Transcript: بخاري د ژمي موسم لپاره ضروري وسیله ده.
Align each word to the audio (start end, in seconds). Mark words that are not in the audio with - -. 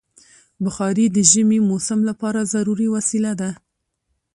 بخاري 0.63 1.05
د 1.11 1.17
ژمي 1.31 1.59
موسم 1.69 1.99
لپاره 2.09 2.49
ضروري 2.53 2.87
وسیله 2.95 3.31
ده. 3.41 3.51